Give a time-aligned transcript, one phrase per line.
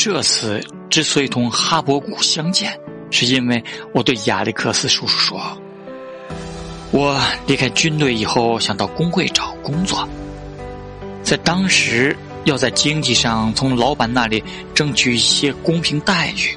[0.00, 2.78] 这次之所以同哈伯古相见，
[3.10, 3.62] 是因为
[3.92, 5.60] 我对亚历克斯叔叔说
[6.92, 10.08] ：“我离开军队以后，想到工会找工作。
[11.24, 14.42] 在当时，要在经济上从老板那里
[14.72, 16.56] 争取一些公平待遇，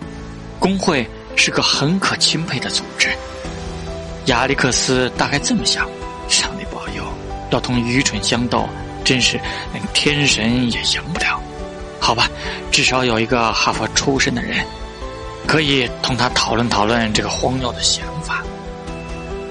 [0.59, 1.03] 工会
[1.35, 3.09] 是个很可钦佩的组织。”
[4.27, 5.89] 亚历克斯大概这么想：
[6.30, 7.03] 上帝保佑，
[7.49, 8.70] 要同愚蠢相斗，
[9.03, 9.39] 真是
[9.73, 11.30] 连天神也赢不了。
[12.02, 12.28] 好吧，
[12.72, 14.66] 至少有一个哈佛出身的人，
[15.48, 18.44] 可以同他讨论讨论这个荒谬的想法。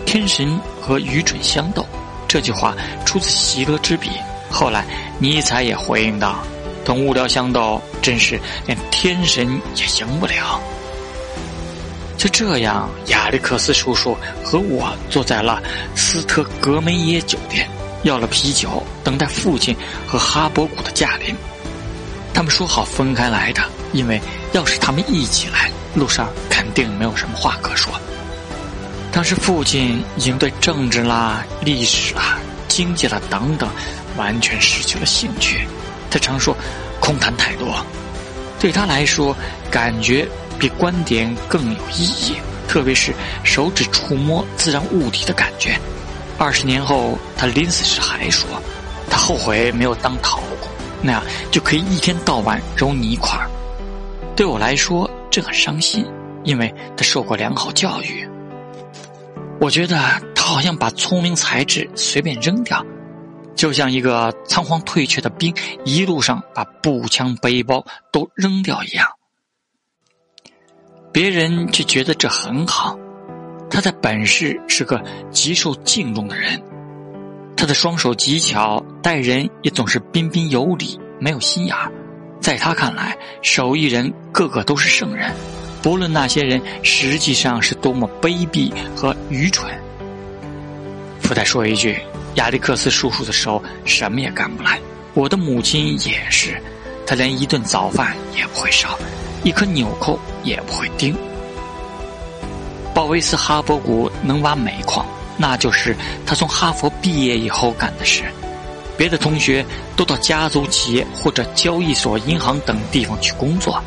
[0.05, 1.87] 天神和愚蠢相斗，
[2.27, 2.75] 这句话
[3.07, 4.11] 出自席勒之笔。
[4.51, 4.85] 后来
[5.21, 6.41] 尼采也回应道
[6.85, 10.61] ：“同无聊相斗，真是连天神也赢不了。”
[12.19, 14.15] 就这样，亚历克斯叔叔
[14.45, 15.63] 和我坐在了
[15.95, 17.71] 斯特格梅耶酒店，
[18.03, 19.75] 要了啤酒，等待父亲
[20.07, 21.35] 和哈伯古的驾临。
[22.33, 24.21] 他们说好分开来的，因为
[24.53, 27.93] 要是他们一起来，路上肯定没有什么话可说。
[29.13, 33.69] 当时父亲已经对政治啦、历史啦、经济啦等等
[34.17, 35.67] 完全失去了兴趣。
[36.11, 36.57] 他常说
[37.01, 37.85] 空谈太多，
[38.59, 39.37] 对他来说，
[39.71, 40.27] 感觉
[40.59, 42.35] 比观点更有意义。
[42.69, 45.77] 特别是手指触摸自然物体的感觉。
[46.39, 48.49] 二十年后，他临死时还说，
[49.11, 50.69] 他后悔没有当陶工。
[51.03, 53.49] 那样就可以一天到晚揉泥块儿。
[54.37, 56.07] 对我来说，这很伤心，
[56.45, 58.29] 因为他受过良好教育。
[59.61, 59.97] 我觉得
[60.35, 62.85] 他好像把聪明才智随便扔掉，
[63.55, 69.07] 就像一个仓皇退却的兵，一路上把步枪、背包都扔掉一样。
[71.13, 72.99] 别人却觉得这很好。
[73.69, 76.61] 他在本市是个极受敬重的人。
[77.57, 81.91] 他的双手极巧，待人也总是彬彬有礼，没有心眼儿。
[82.41, 85.31] 在他看来，手艺人个个都是圣人，
[85.83, 89.73] 不论那些人实际上是多么卑鄙和愚蠢。
[91.21, 91.99] 附带说一句，
[92.35, 94.79] 亚历克斯叔叔的手什么也干不来，
[95.15, 96.61] 我的母亲也是，
[97.07, 98.99] 她连一顿早饭也不会烧，
[99.45, 101.17] 一颗纽扣也不会钉。
[102.95, 105.07] 鲍威斯哈伯古能挖煤矿。
[105.43, 108.25] 那就是他从哈佛毕业以后干的事，
[109.01, 109.65] 别的同学
[109.97, 113.83] 都到家族企业或者交易所、银行等地方去工作，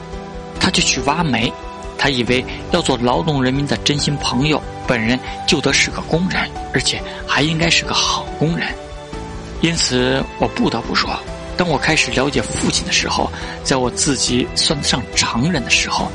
[0.59, 1.53] 他就去挖煤。
[1.99, 8.67] 他以为要做劳动人民的真心朋友，本人就得是个工人，而且还应该是个好工人。
[9.61, 11.07] 因此，我不得不说，
[11.55, 13.31] 当我开始了解父亲的时候，
[13.63, 16.11] 在我自己算得上常人的时候。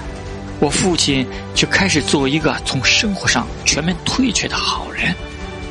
[0.59, 5.15] 我父亲却开始做一个从生活上全面退却的好人，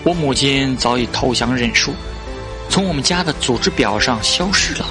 [0.05, 1.94] 我母亲早已投降认输，
[2.77, 4.85] 从我们家的组织表上消失了。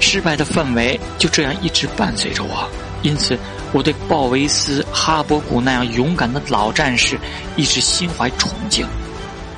[0.00, 2.66] 失败的氛围就这样一直伴随着我，
[3.02, 3.38] 因此
[3.74, 7.20] 我对鲍维斯、哈伯古那样勇敢的老战士
[7.54, 8.86] 一直心怀崇敬。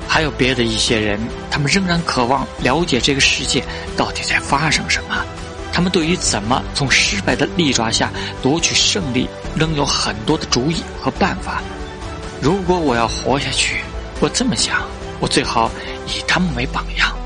[0.05, 1.17] 还有别的一些人，
[1.49, 3.63] 他们仍然渴望了解这个世界
[3.95, 5.15] 到底在发生什么。
[5.71, 8.11] 他们对于怎么从失败的利爪下
[8.41, 11.61] 夺取胜利，仍有很多的主意和办法。
[12.41, 13.77] 如果我要活下去，
[14.19, 14.81] 我这么想，
[15.21, 15.71] 我最好
[16.07, 17.22] 以他们为榜样。